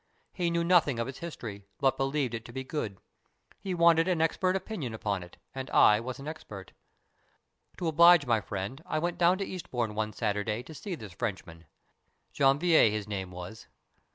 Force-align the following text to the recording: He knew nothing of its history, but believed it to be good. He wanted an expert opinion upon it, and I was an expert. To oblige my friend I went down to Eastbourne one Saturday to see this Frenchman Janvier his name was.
He 0.33 0.49
knew 0.49 0.63
nothing 0.63 0.97
of 0.97 1.07
its 1.07 1.19
history, 1.19 1.67
but 1.77 1.95
believed 1.95 2.33
it 2.33 2.43
to 2.45 2.51
be 2.51 2.63
good. 2.63 2.97
He 3.59 3.75
wanted 3.75 4.07
an 4.07 4.19
expert 4.19 4.55
opinion 4.55 4.95
upon 4.95 5.21
it, 5.21 5.37
and 5.53 5.69
I 5.69 5.99
was 5.99 6.17
an 6.17 6.27
expert. 6.27 6.71
To 7.77 7.87
oblige 7.87 8.25
my 8.25 8.41
friend 8.41 8.81
I 8.87 8.97
went 8.97 9.19
down 9.19 9.37
to 9.37 9.45
Eastbourne 9.45 9.93
one 9.93 10.11
Saturday 10.11 10.63
to 10.63 10.73
see 10.73 10.95
this 10.95 11.13
Frenchman 11.13 11.65
Janvier 12.33 12.89
his 12.89 13.07
name 13.07 13.29
was. 13.29 13.67